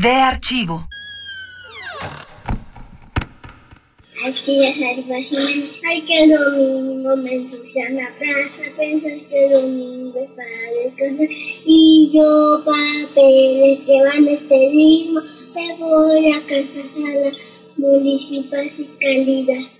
De 0.00 0.12
archivo. 0.12 0.86
Aquí 4.24 4.64
es 4.64 4.76
el 4.76 5.02
vecino. 5.02 5.66
Ay, 5.90 6.02
que 6.02 6.28
domingo 6.28 7.16
me 7.16 7.34
ensucian 7.34 7.96
la 7.96 8.08
plaza. 8.16 8.76
Pensas 8.76 9.22
que 9.28 9.48
domingo 9.48 10.20
es 10.20 10.30
para 10.36 10.84
descansar. 10.84 11.26
Y 11.64 12.12
yo, 12.14 12.62
papeles 12.64 13.80
que 13.80 14.00
van 14.04 14.28
a 14.28 14.30
despedirme. 14.30 15.20
Me 15.56 15.76
voy 15.78 16.30
a 16.30 16.40
casa 16.42 16.80
a 16.94 17.14
la 17.18 17.32
municipal 17.76 18.70
fiscalidad. 18.70 19.77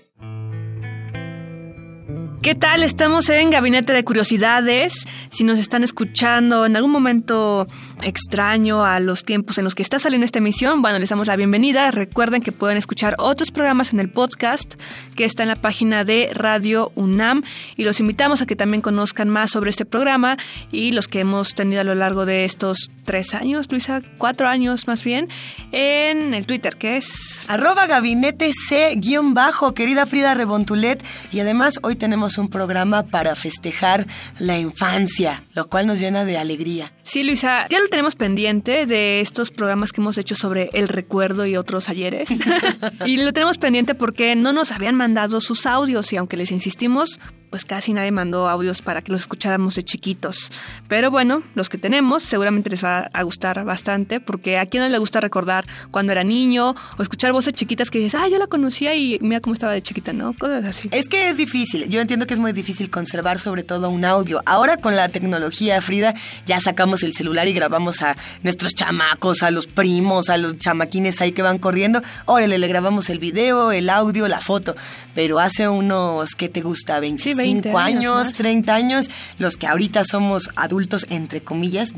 ¿Qué 2.41 2.55
tal? 2.55 2.83
Estamos 2.83 3.29
en 3.29 3.49
Gabinete 3.49 3.91
de 3.91 4.05
Curiosidades. 4.05 5.05
Si 5.29 5.43
nos 5.43 5.59
están 5.59 5.83
escuchando 5.83 6.65
en 6.65 6.77
algún 6.77 6.91
momento 6.91 7.67
extraño 8.01 8.85
a 8.85 9.01
los 9.01 9.23
tiempos 9.23 9.57
en 9.57 9.65
los 9.65 9.75
que 9.75 9.83
está 9.83 9.99
saliendo 9.99 10.23
esta 10.23 10.39
emisión, 10.39 10.81
bueno, 10.81 10.99
les 10.99 11.09
damos 11.09 11.27
la 11.27 11.35
bienvenida. 11.35 11.91
Recuerden 11.91 12.41
que 12.41 12.53
pueden 12.53 12.77
escuchar 12.77 13.15
otros 13.19 13.51
programas 13.51 13.91
en 13.91 13.99
el 13.99 14.09
podcast 14.09 14.75
que 15.17 15.25
está 15.25 15.43
en 15.43 15.49
la 15.49 15.57
página 15.57 16.05
de 16.05 16.29
Radio 16.33 16.93
UNAM 16.95 17.43
y 17.75 17.83
los 17.83 17.99
invitamos 17.99 18.41
a 18.41 18.45
que 18.45 18.55
también 18.55 18.81
conozcan 18.81 19.27
más 19.27 19.51
sobre 19.51 19.69
este 19.69 19.83
programa 19.83 20.37
y 20.71 20.93
los 20.93 21.09
que 21.09 21.19
hemos 21.19 21.55
tenido 21.55 21.81
a 21.81 21.83
lo 21.83 21.93
largo 21.93 22.25
de 22.25 22.45
estos 22.45 22.89
tres 23.03 23.33
años, 23.33 23.71
Luisa, 23.71 24.01
cuatro 24.17 24.47
años 24.47 24.87
más 24.87 25.03
bien, 25.03 25.27
en 25.71 26.33
el 26.33 26.45
Twitter, 26.45 26.77
que 26.77 26.95
es... 26.95 27.41
Arroba 27.47 27.87
gabinete 27.87 28.51
C-bajo, 28.53 29.73
querida 29.73 30.05
Frida 30.05 30.35
Rebontulet. 30.35 31.03
Y 31.31 31.39
además 31.39 31.79
hoy 31.81 31.95
tenemos 31.95 32.28
un 32.37 32.49
programa 32.49 33.03
para 33.03 33.35
festejar 33.35 34.07
la 34.39 34.57
infancia, 34.59 35.43
lo 35.53 35.67
cual 35.67 35.87
nos 35.87 35.99
llena 35.99 36.25
de 36.25 36.37
alegría. 36.37 36.91
Sí, 37.03 37.23
Luisa, 37.23 37.67
ya 37.69 37.79
lo 37.79 37.87
tenemos 37.87 38.15
pendiente 38.15 38.85
de 38.85 39.21
estos 39.21 39.51
programas 39.51 39.91
que 39.91 40.01
hemos 40.01 40.17
hecho 40.17 40.35
sobre 40.35 40.69
el 40.73 40.87
recuerdo 40.87 41.45
y 41.45 41.57
otros 41.57 41.89
ayeres. 41.89 42.29
y 43.05 43.17
lo 43.17 43.33
tenemos 43.33 43.57
pendiente 43.57 43.95
porque 43.95 44.35
no 44.35 44.53
nos 44.53 44.71
habían 44.71 44.95
mandado 44.95 45.41
sus 45.41 45.65
audios 45.65 46.13
y 46.13 46.17
aunque 46.17 46.37
les 46.37 46.51
insistimos, 46.51 47.19
pues 47.49 47.65
casi 47.65 47.93
nadie 47.93 48.11
mandó 48.11 48.47
audios 48.47 48.81
para 48.81 49.01
que 49.01 49.11
los 49.11 49.21
escucháramos 49.21 49.75
de 49.75 49.83
chiquitos. 49.83 50.51
Pero 50.87 51.11
bueno, 51.11 51.43
los 51.55 51.69
que 51.69 51.77
tenemos 51.77 52.23
seguramente 52.23 52.69
les 52.69 52.83
va 52.83 53.09
a 53.11 53.23
gustar 53.23 53.63
bastante 53.65 54.19
porque 54.19 54.57
a 54.57 54.65
quién 54.65 54.83
no 54.83 54.89
le 54.89 54.97
gusta 54.97 55.19
recordar 55.19 55.65
cuando 55.91 56.11
era 56.11 56.23
niño 56.23 56.75
o 56.97 57.01
escuchar 57.01 57.31
voces 57.31 57.53
chiquitas 57.53 57.89
que 57.89 57.99
dices, 57.99 58.19
ah, 58.19 58.27
yo 58.27 58.37
la 58.37 58.47
conocía 58.47 58.95
y 58.95 59.17
mira 59.21 59.41
cómo 59.41 59.53
estaba 59.53 59.73
de 59.73 59.81
chiquita, 59.81 60.13
¿no? 60.13 60.33
Cosas 60.33 60.63
así. 60.65 60.89
Es 60.91 61.07
que 61.07 61.29
es 61.29 61.37
difícil, 61.37 61.89
yo 61.89 62.01
entiendo 62.01 62.27
que 62.27 62.33
es 62.33 62.39
muy 62.39 62.53
difícil 62.53 62.89
conservar 62.89 63.39
sobre 63.39 63.63
todo 63.63 63.89
un 63.89 64.05
audio. 64.05 64.41
Ahora 64.45 64.77
con 64.77 64.95
la 64.95 65.09
tecnología, 65.09 65.81
Frida, 65.81 66.13
ya 66.45 66.59
sacamos 66.59 67.03
el 67.03 67.13
celular 67.13 67.47
y 67.47 67.53
grabamos 67.53 68.01
a 68.01 68.15
nuestros 68.43 68.75
chamacos, 68.75 69.43
a 69.43 69.51
los 69.51 69.67
primos, 69.67 70.29
a 70.29 70.37
los 70.37 70.57
chamaquines 70.57 71.21
ahí 71.21 71.31
que 71.31 71.41
van 71.41 71.57
corriendo. 71.57 72.01
Órale, 72.25 72.57
le 72.57 72.67
grabamos 72.67 73.09
el 73.09 73.19
video, 73.19 73.71
el 73.71 73.89
audio, 73.89 74.27
la 74.27 74.41
foto. 74.41 74.75
Pero 75.15 75.39
hace 75.39 75.67
unos, 75.67 76.35
¿qué 76.35 76.49
te 76.49 76.61
gusta? 76.61 76.99
25 76.99 77.38
20 77.43 77.69
años 77.69 77.79
años, 77.79 78.15
más. 78.27 78.33
30 78.33 78.75
años, 78.75 79.09
los 79.37 79.57
que 79.57 79.67
ahorita 79.67 80.03
somos 80.05 80.49
adultos, 80.55 81.05
entre 81.09 81.41
comillas, 81.41 81.93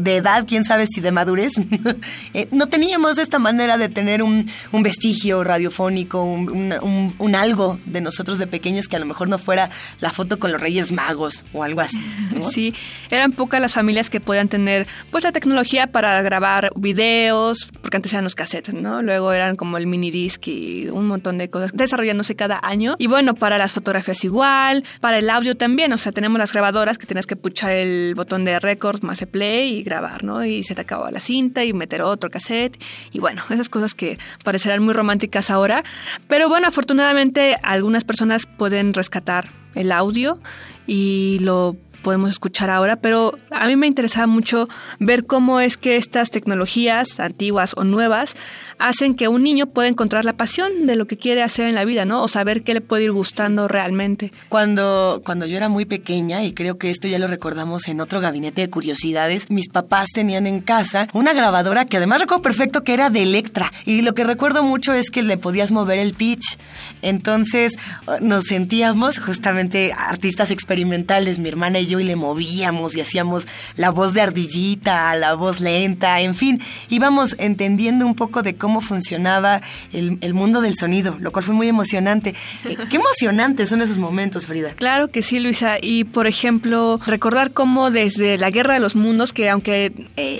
de 0.00 0.16
edad, 0.16 0.44
quién 0.46 0.64
sabe 0.64 0.86
si 0.86 1.00
de 1.00 1.12
madurez, 1.12 1.52
eh, 2.34 2.48
no 2.50 2.66
teníamos 2.66 3.18
esta 3.18 3.38
manera 3.38 3.78
de 3.78 3.88
tener 3.88 4.22
un, 4.22 4.48
un 4.72 4.82
vestigio 4.82 5.42
radiofónico, 5.44 6.22
un, 6.22 6.48
un- 6.50 6.72
un- 6.82 7.14
un 7.18 7.34
algo 7.34 7.78
de 7.86 8.00
nosotros 8.00 8.38
de 8.38 8.46
pequeños 8.46 8.88
que 8.88 8.96
a 8.96 8.98
lo 8.98 9.06
mejor 9.06 9.28
no 9.28 9.38
fuera 9.38 9.70
la 10.00 10.10
foto 10.10 10.38
con 10.38 10.52
los 10.52 10.60
Reyes 10.60 10.92
Magos 10.92 11.44
o 11.52 11.62
algo 11.62 11.80
así. 11.80 12.04
¿no? 12.34 12.42
Sí, 12.50 12.74
eran 13.10 13.32
pocas 13.32 13.60
las 13.60 13.72
familias 13.72 14.10
que 14.10 14.20
podían 14.20 14.48
tener 14.48 14.86
pues 15.10 15.24
la 15.24 15.32
tecnología 15.32 15.86
para 15.88 16.20
grabar 16.22 16.70
videos, 16.76 17.68
porque 17.80 17.96
antes 17.96 18.12
eran 18.12 18.24
los 18.24 18.34
cassettes, 18.34 18.74
¿no? 18.74 19.02
Luego 19.02 19.32
eran 19.32 19.56
como 19.56 19.76
el 19.76 19.86
mini 19.86 20.10
disc 20.10 20.46
y 20.48 20.88
un 20.88 21.06
montón 21.06 21.38
de 21.38 21.48
cosas 21.50 21.70
desarrollándose 21.74 22.34
cada 22.36 22.58
año. 22.62 22.94
Y 22.98 23.06
bueno, 23.06 23.34
para 23.34 23.58
las 23.58 23.72
fotografías 23.72 24.22
igual, 24.24 24.71
para 25.00 25.18
el 25.18 25.28
audio 25.30 25.56
también, 25.56 25.92
o 25.92 25.98
sea, 25.98 26.12
tenemos 26.12 26.38
las 26.38 26.52
grabadoras 26.52 26.98
que 26.98 27.06
tienes 27.06 27.26
que 27.26 27.36
puchar 27.36 27.72
el 27.72 28.14
botón 28.14 28.44
de 28.44 28.58
record 28.58 29.02
más 29.02 29.20
el 29.22 29.28
play 29.28 29.78
y 29.78 29.82
grabar, 29.82 30.24
¿no? 30.24 30.44
Y 30.44 30.62
se 30.64 30.74
te 30.74 30.80
acaba 30.80 31.10
la 31.10 31.20
cinta 31.20 31.64
y 31.64 31.72
meter 31.72 32.02
otro 32.02 32.30
cassette 32.30 32.76
y 33.12 33.18
bueno, 33.18 33.42
esas 33.50 33.68
cosas 33.68 33.94
que 33.94 34.18
parecerán 34.44 34.82
muy 34.82 34.94
románticas 34.94 35.50
ahora, 35.50 35.84
pero 36.28 36.48
bueno, 36.48 36.68
afortunadamente 36.68 37.56
algunas 37.62 38.04
personas 38.04 38.46
pueden 38.46 38.94
rescatar 38.94 39.48
el 39.74 39.92
audio 39.92 40.38
y 40.86 41.38
lo 41.40 41.76
podemos 42.02 42.30
escuchar 42.30 42.70
ahora, 42.70 42.96
pero 42.96 43.38
a 43.50 43.66
mí 43.66 43.76
me 43.76 43.86
interesaba 43.86 44.26
mucho 44.26 44.68
ver 44.98 45.24
cómo 45.24 45.60
es 45.60 45.76
que 45.76 45.96
estas 45.96 46.30
tecnologías, 46.30 47.18
antiguas 47.20 47.74
o 47.76 47.84
nuevas, 47.84 48.36
hacen 48.78 49.14
que 49.14 49.28
un 49.28 49.42
niño 49.42 49.66
pueda 49.66 49.88
encontrar 49.88 50.24
la 50.24 50.34
pasión 50.34 50.86
de 50.86 50.96
lo 50.96 51.06
que 51.06 51.16
quiere 51.16 51.42
hacer 51.42 51.68
en 51.68 51.74
la 51.74 51.84
vida, 51.84 52.04
¿no? 52.04 52.22
O 52.22 52.28
saber 52.28 52.62
qué 52.62 52.74
le 52.74 52.80
puede 52.80 53.04
ir 53.04 53.12
gustando 53.12 53.68
realmente. 53.68 54.32
Cuando, 54.48 55.22
cuando 55.24 55.46
yo 55.46 55.56
era 55.56 55.68
muy 55.68 55.84
pequeña, 55.84 56.44
y 56.44 56.52
creo 56.52 56.78
que 56.78 56.90
esto 56.90 57.08
ya 57.08 57.18
lo 57.18 57.28
recordamos 57.28 57.88
en 57.88 58.00
otro 58.00 58.20
gabinete 58.20 58.62
de 58.62 58.70
curiosidades, 58.70 59.50
mis 59.50 59.68
papás 59.68 60.08
tenían 60.12 60.46
en 60.46 60.60
casa 60.60 61.08
una 61.12 61.32
grabadora 61.32 61.84
que 61.84 61.96
además 61.96 62.20
recuerdo 62.20 62.42
perfecto 62.42 62.82
que 62.82 62.94
era 62.94 63.10
de 63.10 63.22
Electra. 63.22 63.72
Y 63.84 64.02
lo 64.02 64.14
que 64.14 64.24
recuerdo 64.24 64.62
mucho 64.62 64.92
es 64.92 65.10
que 65.10 65.22
le 65.22 65.36
podías 65.36 65.70
mover 65.70 65.98
el 65.98 66.14
pitch. 66.14 66.58
Entonces 67.02 67.74
nos 68.20 68.44
sentíamos 68.44 69.18
justamente 69.18 69.92
artistas 69.92 70.50
experimentales, 70.50 71.38
mi 71.38 71.48
hermana 71.48 71.80
y 71.80 71.86
yo, 71.86 71.91
y 72.00 72.04
le 72.04 72.16
movíamos 72.16 72.96
y 72.96 73.00
hacíamos 73.00 73.46
la 73.76 73.90
voz 73.90 74.14
de 74.14 74.20
ardillita, 74.20 75.14
la 75.16 75.34
voz 75.34 75.60
lenta, 75.60 76.20
en 76.20 76.34
fin, 76.34 76.60
íbamos 76.88 77.36
entendiendo 77.38 78.06
un 78.06 78.14
poco 78.14 78.42
de 78.42 78.54
cómo 78.54 78.80
funcionaba 78.80 79.62
el, 79.92 80.18
el 80.20 80.34
mundo 80.34 80.60
del 80.60 80.76
sonido, 80.76 81.16
lo 81.20 81.32
cual 81.32 81.44
fue 81.44 81.54
muy 81.54 81.68
emocionante. 81.68 82.34
Eh, 82.64 82.76
Qué 82.88 82.96
emocionantes 82.96 83.70
son 83.70 83.82
esos 83.82 83.98
momentos, 83.98 84.46
Frida. 84.46 84.74
Claro 84.74 85.08
que 85.08 85.22
sí, 85.22 85.40
Luisa. 85.40 85.78
Y 85.80 86.04
por 86.04 86.28
ejemplo, 86.28 87.00
recordar 87.04 87.52
cómo 87.52 87.90
desde 87.90 88.38
la 88.38 88.50
Guerra 88.50 88.74
de 88.74 88.80
los 88.80 88.94
Mundos, 88.94 89.32
que 89.32 89.50
aunque 89.50 89.92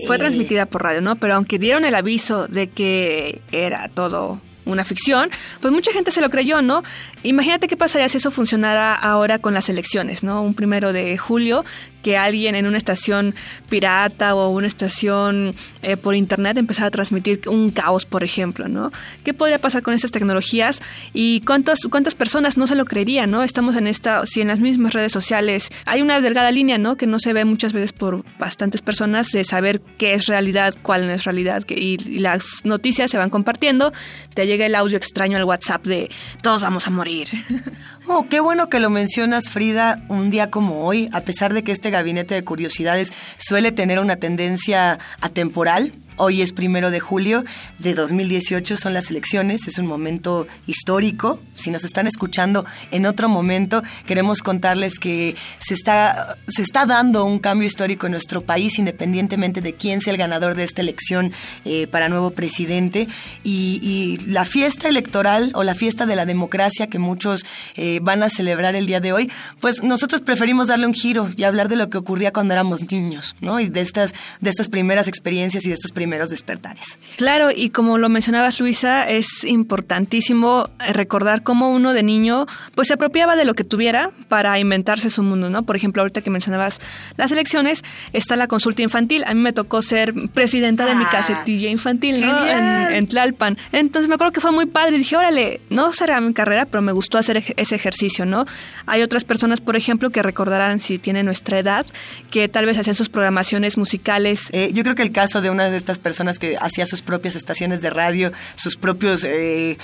fue 0.07 0.19
transmitida 0.19 0.67
por 0.67 0.85
radio, 0.85 1.01
¿no? 1.01 1.17
Pero 1.17 1.35
aunque 1.35 1.59
dieron 1.59 1.85
el 1.85 1.95
aviso 1.97 2.47
de 2.47 2.69
que 2.69 3.41
era 3.51 3.89
todo 3.89 4.41
una 4.65 4.85
ficción, 4.85 5.31
pues 5.61 5.73
mucha 5.73 5.93
gente 5.93 6.11
se 6.11 6.21
lo 6.21 6.31
creyó, 6.31 6.63
¿no? 6.63 6.83
Imagínate 7.23 7.69
qué 7.69 7.77
pasaría 7.77 8.09
si 8.09 8.19
eso 8.19 8.31
funcionara 8.31 8.95
ahora 8.95 9.39
con 9.39 9.55
las 9.55 9.69
elecciones, 9.69 10.23
¿no? 10.23 10.43
Un 10.43 10.55
primero 10.55 10.93
de 10.93 11.17
julio, 11.19 11.65
que 12.03 12.17
alguien 12.17 12.55
en 12.55 12.67
una 12.67 12.77
estación 12.77 13.35
pirata 13.69 14.35
o 14.35 14.51
una 14.51 14.67
estación 14.67 15.55
eh, 15.83 15.97
por 15.97 16.15
internet 16.15 16.59
empezara 16.59 16.89
a 16.89 16.91
transmitir 16.91 17.41
un 17.49 17.71
caos, 17.71 18.05
por 18.05 18.25
ejemplo, 18.25 18.69
¿no? 18.69 18.93
¿Qué 19.25 19.35
podría 19.35 19.59
pasar 19.59 19.83
con 19.83 19.95
estas 19.95 20.11
tecnologías 20.11 20.83
y 21.13 21.41
cuántas 21.41 21.81
cuántas 21.91 22.15
personas 22.15 22.57
no 22.57 22.67
se 22.67 22.75
lo 22.75 22.85
creerían, 22.85 23.31
¿no? 23.31 23.43
Estamos 23.43 23.77
en 23.77 23.87
esta, 23.87 24.27
si 24.27 24.41
en 24.41 24.49
las 24.49 24.59
mismas 24.59 24.93
redes 24.93 25.13
sociales 25.13 25.71
hay 25.87 26.03
una 26.03 26.21
delgada 26.21 26.51
línea, 26.51 26.79
¿no? 26.79 26.97
Que 26.97 27.07
no 27.07 27.19
se 27.19 27.33
ve 27.33 27.45
muchas 27.45 27.73
veces 27.73 27.93
por 27.93 28.25
bastantes 28.39 28.83
personas 28.83 29.29
de 29.29 29.45
saber 29.45 29.81
qué 29.99 30.15
es 30.15 30.27
realidad, 30.27 30.75
cuál 30.83 31.07
no 31.07 31.13
es 31.13 31.25
realidad, 31.25 31.63
que, 31.63 31.75
y, 31.75 31.97
y 32.07 32.19
las 32.19 32.45
noticias 32.65 33.11
se 33.11 33.19
van 33.19 33.31
compartiendo, 33.31 33.93
te 34.35 34.47
llega 34.47 34.67
el 34.67 34.75
audio 34.75 34.97
extraño 34.97 35.37
al 35.37 35.45
WhatsApp 35.45 35.85
de 35.85 36.11
todos 36.43 36.61
vamos 36.61 36.87
a 36.87 36.91
morir. 36.91 37.29
Oh, 38.09 38.27
qué 38.29 38.41
bueno 38.41 38.69
que 38.69 38.81
lo 38.81 38.91
mencionas, 38.91 39.49
Frida, 39.49 40.03
un 40.09 40.29
día 40.29 40.51
como 40.51 40.85
hoy, 40.85 41.09
a 41.13 41.21
pesar 41.21 41.55
de 41.55 41.63
que 41.63 41.71
este 41.71 41.92
gabinete 41.93 42.35
de 42.35 42.43
curiosidades 42.43 43.13
suele 43.37 43.71
tener 43.71 44.01
una 44.01 44.17
tendencia 44.17 44.99
atemporal, 45.21 45.93
Hoy 46.17 46.43
es 46.43 46.53
primero 46.53 46.91
de 46.91 47.01
julio 47.01 47.43
de 47.79 47.95
2018, 47.95 48.77
son 48.77 48.93
las 48.93 49.11
elecciones, 49.11 49.67
es 49.67 49.79
un 49.79 49.87
momento 49.87 50.47
histórico. 50.67 51.41
Si 51.55 51.71
nos 51.71 51.85
están 51.85 52.07
escuchando 52.07 52.67
en 52.91 53.07
otro 53.07 53.31
momento, 53.31 53.83
queremos 54.07 54.43
contarles 54.43 54.99
que 54.99 55.37
se 55.59 55.73
está, 55.73 56.37
se 56.49 56.63
está 56.63 56.85
dando 56.85 57.25
un 57.25 57.39
cambio 57.39 57.67
histórico 57.67 58.07
en 58.07 58.13
nuestro 58.13 58.43
país, 58.43 58.79
independientemente 58.79 59.63
de 59.63 59.75
quién 59.75 60.03
sea 60.03 60.13
el 60.13 60.19
ganador 60.19 60.55
de 60.55 60.65
esta 60.65 60.83
elección 60.83 61.33
eh, 61.65 61.87
para 61.87 62.11
nuevo 62.11 62.33
presidente. 62.33 63.09
Y, 63.43 64.19
la 64.27 64.45
fiesta 64.45 64.89
electoral 64.89 65.53
o 65.55 65.63
la 65.63 65.75
fiesta 65.75 66.07
de 66.07 66.17
la 66.17 66.27
democracia 66.27 66.89
que 66.89 66.99
muchos 66.99 67.45
eh, 67.77 68.01
van 68.03 68.23
a 68.23 68.29
celebrar 68.29 68.75
el 68.75 68.87
día 68.87 69.01
de 69.01 69.13
hoy, 69.13 69.31
pues 69.61 69.83
nosotros 69.83 70.23
preferimos 70.23 70.69
darle 70.69 70.87
un 70.87 70.95
giro 70.95 71.31
y 71.37 71.45
hablar 71.45 71.69
de 71.69 71.77
lo 71.77 71.89
que 71.89 71.99
ocurría 71.99 72.33
cuando 72.33 72.55
éramos 72.55 72.91
niños, 72.91 73.37
¿no? 73.41 73.61
Y 73.61 73.69
de 73.69 73.81
estas, 73.81 74.15
de 74.41 74.51
estas 74.51 74.69
primeras 74.69 75.09
experiencias 75.09 75.65
y 75.65 75.69
de 75.69 75.75
estos 75.75 75.93
primeros 75.93 76.02
primeros 76.03 76.31
despertares. 76.31 76.99
Claro, 77.17 77.51
y 77.55 77.71
como 77.71 77.97
lo 77.97 78.09
mencionabas 78.09 78.59
Luisa, 78.59 79.09
es 79.09 79.45
importantísimo 79.45 80.69
recordar 80.93 81.45
cómo 81.45 81.71
uno 81.71 81.93
de 81.93 82.03
niño 82.03 82.47
pues 82.75 82.89
se 82.89 82.95
apropiaba 82.95 83.37
de 83.37 83.45
lo 83.45 83.55
que 83.55 83.63
tuviera 83.63 84.11
para 84.29 84.59
inventarse 84.59 85.11
su 85.11 85.23
mundo, 85.23 85.49
¿no? 85.49 85.63
Por 85.63 85.77
ejemplo, 85.77 86.03
ahorita 86.03 86.21
que 86.21 86.31
mencionabas 86.31 86.81
las 87.17 87.31
elecciones, 87.31 87.85
está 88.13 88.35
la 88.35 88.49
consulta 88.49 88.83
infantil. 88.83 89.23
A 89.29 89.33
mí 89.33 89.41
me 89.41 89.53
tocó 89.53 89.81
ser 89.81 90.13
presidenta 90.35 90.87
de 90.87 90.97
mi 90.97 91.05
ah, 91.05 91.09
casetilla 91.13 91.71
infantil, 91.71 92.21
¿no? 92.21 92.49
En, 92.49 93.07
Tlalpan. 93.07 93.57
Entonces 93.71 94.09
me 94.09 94.17
acuerdo 94.17 94.33
que 94.33 94.41
fue 94.41 94.51
muy 94.51 94.67
padre. 94.67 94.99
Dije, 94.99 95.17
órale, 95.17 95.61
no 95.71 95.93
será 95.93 96.21
mi 96.21 96.35
carrera, 96.35 96.67
pero 96.67 96.83
me 96.83 96.91
gustó 96.91 97.17
hacer 97.17 97.45
ese 97.57 97.75
ejercicio, 97.77 98.27
¿no? 98.27 98.45
Hay 98.87 99.03
otras 99.03 99.23
personas, 99.23 99.61
por 99.61 99.77
ejemplo, 99.77 100.11
que 100.11 100.21
recordarán 100.21 100.81
si 100.81 100.99
tienen 100.99 101.27
nuestra 101.27 101.61
edad, 101.61 101.87
que 102.33 102.49
tal 102.49 102.67
vez 102.67 102.77
hacían 102.77 102.97
sus 102.97 103.09
programaciones 103.09 103.79
musicales. 103.79 104.49
Eh, 104.51 104.71
yo 104.73 104.83
creo 104.83 104.97
que 104.97 105.03
el 105.03 105.13
caso 105.13 105.41
de 105.41 105.51
una 105.51 105.71
de 105.71 105.77
estas 105.77 105.92
personas 105.99 106.39
que 106.39 106.57
hacía 106.57 106.87
sus 106.87 107.03
propias 107.03 107.37
estaciones 107.37 107.83
de 107.83 107.91
radio, 107.91 108.33
sus 108.57 108.77
propios 108.77 109.25
eh, 109.25 109.79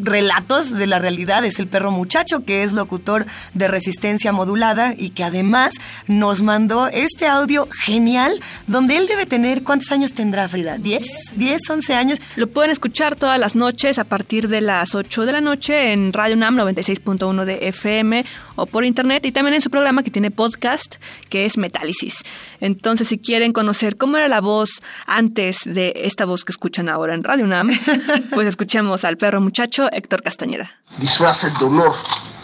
relatos 0.00 0.76
de 0.76 0.86
la 0.86 0.98
realidad. 0.98 1.44
Es 1.44 1.58
el 1.58 1.66
perro 1.66 1.90
muchacho, 1.90 2.44
que 2.44 2.62
es 2.62 2.72
locutor 2.72 3.26
de 3.54 3.68
resistencia 3.68 4.32
modulada 4.32 4.94
y 4.96 5.10
que 5.10 5.24
además 5.24 5.74
nos 6.06 6.42
mandó 6.42 6.86
este 6.88 7.26
audio 7.26 7.68
genial, 7.84 8.40
donde 8.66 8.96
él 8.96 9.06
debe 9.06 9.26
tener, 9.26 9.62
¿cuántos 9.62 9.92
años 9.92 10.12
tendrá 10.12 10.48
Frida? 10.48 10.78
¿10? 10.78 11.02
¿10, 11.36 11.58
11 11.70 11.94
años? 11.94 12.18
Lo 12.36 12.48
pueden 12.48 12.70
escuchar 12.70 13.16
todas 13.16 13.38
las 13.38 13.54
noches 13.54 13.98
a 13.98 14.04
partir 14.04 14.48
de 14.48 14.60
las 14.60 14.94
8 14.94 15.26
de 15.26 15.32
la 15.32 15.40
noche 15.40 15.92
en 15.92 16.12
Radio 16.12 16.36
NAM 16.36 16.56
96.1 16.56 17.44
de 17.44 17.68
FM 17.68 18.24
o 18.56 18.66
por 18.66 18.84
internet 18.84 19.24
y 19.26 19.32
también 19.32 19.54
en 19.54 19.60
su 19.60 19.70
programa 19.70 20.02
que 20.02 20.10
tiene 20.10 20.30
podcast, 20.30 20.96
que 21.28 21.44
es 21.44 21.58
Metálisis. 21.58 22.22
Entonces, 22.60 23.08
si 23.08 23.18
quieren 23.18 23.52
conocer 23.52 23.96
cómo 23.96 24.16
era 24.16 24.28
la 24.28 24.40
voz 24.40 24.82
antes 25.06 25.51
de 25.64 25.92
esta 25.96 26.24
voz 26.24 26.44
que 26.44 26.52
escuchan 26.52 26.88
ahora 26.88 27.14
en 27.14 27.22
Radio 27.22 27.46
NAM, 27.46 27.70
pues 28.34 28.46
escuchemos 28.46 29.04
al 29.04 29.16
perro 29.16 29.40
muchacho 29.40 29.88
Héctor 29.92 30.22
Castañeda. 30.22 30.70
Disfraza 30.98 31.48
el 31.48 31.54
dolor. 31.54 31.94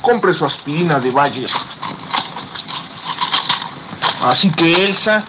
Compre 0.01 0.33
su 0.33 0.45
aspirina 0.45 1.01
de 1.01 1.11
Bayer. 1.11 1.51
Así 4.23 4.51
que 4.51 4.87
Elsa, 4.87 5.25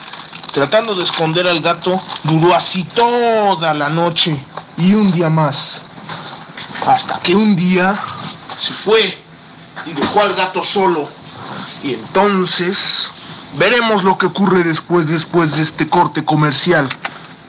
tratando 0.52 0.96
de 0.96 1.04
esconder 1.04 1.48
al 1.48 1.62
gato, 1.62 2.02
duró 2.24 2.56
así 2.56 2.84
toda 2.84 3.74
la 3.74 3.90
noche 3.90 4.40
y 4.78 4.94
un 4.94 5.12
día 5.12 5.30
más. 5.30 5.82
Hasta 6.86 7.20
que 7.20 7.36
un 7.36 7.56
día 7.56 8.00
se 8.60 8.74
fue 8.74 9.18
y 9.86 9.94
dejó 9.94 10.22
al 10.22 10.36
gato 10.36 10.64
solo. 10.64 11.10
Y 11.84 11.94
entonces 11.94 13.12
veremos 13.58 14.04
lo 14.04 14.18
que 14.18 14.28
ocurre 14.28 14.64
después, 14.64 15.08
después 15.08 15.56
de 15.56 15.62
este 15.62 15.88
corte 15.88 16.24
comercial. 16.26 16.90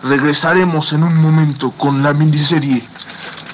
Regresaremos 0.02 0.92
en 0.92 1.02
un 1.02 1.14
momento 1.16 1.72
con 1.72 2.02
la 2.02 2.14
miniserie 2.14 2.88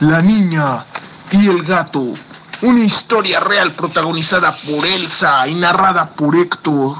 La 0.00 0.22
niña 0.22 0.84
y 1.30 1.48
el 1.48 1.64
gato. 1.64 2.14
Una 2.62 2.80
historia 2.80 3.40
real 3.40 3.72
protagonizada 3.72 4.52
por 4.52 4.86
Elsa 4.86 5.46
y 5.48 5.54
narrada 5.54 6.10
por 6.10 6.36
Héctor. 6.36 6.96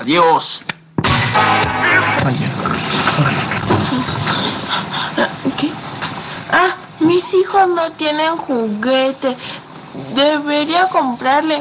Adiós. 0.00 0.62
¿Qué? 5.56 5.72
Ah, 6.50 6.74
mis 7.00 7.24
hijos 7.34 7.68
no 7.68 7.92
tienen 7.92 8.36
juguete. 8.36 9.36
Debería 10.14 10.88
comprarle 10.88 11.60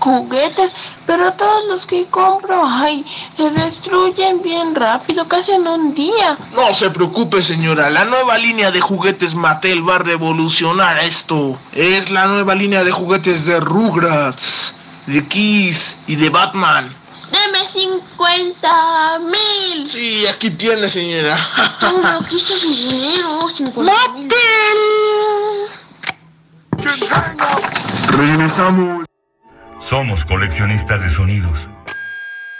juguetes, 0.00 0.72
pero 1.06 1.32
todos 1.34 1.64
los 1.68 1.86
que 1.86 2.06
compro, 2.06 2.64
ay, 2.66 3.04
se 3.36 3.50
destruyen 3.50 4.42
bien 4.42 4.74
rápido, 4.74 5.28
casi 5.28 5.52
en 5.52 5.66
un 5.68 5.94
día. 5.94 6.36
No 6.52 6.74
se 6.74 6.90
preocupe, 6.90 7.42
señora. 7.42 7.90
La 7.90 8.04
nueva 8.04 8.38
línea 8.38 8.70
de 8.70 8.80
juguetes 8.80 9.34
Mattel 9.34 9.88
va 9.88 9.96
a 9.96 9.98
revolucionar 9.98 10.98
esto. 11.04 11.58
Es 11.72 12.10
la 12.10 12.26
nueva 12.26 12.54
línea 12.54 12.82
de 12.82 12.90
juguetes 12.90 13.44
de 13.44 13.60
Rugrats, 13.60 14.74
de 15.06 15.26
Kiss 15.28 15.98
y 16.06 16.16
de 16.16 16.30
Batman. 16.30 16.96
Deme 17.30 17.68
50 17.68 19.18
mil. 19.20 19.88
Sí, 19.88 20.26
aquí 20.26 20.50
tiene, 20.50 20.88
señora. 20.88 21.36
aquí 22.20 22.36
está 22.36 22.56
su 22.56 22.68
dinero, 22.68 23.38
Regresamos. 28.10 28.99
Somos 29.80 30.24
coleccionistas 30.24 31.02
de 31.02 31.08
sonidos. 31.08 31.68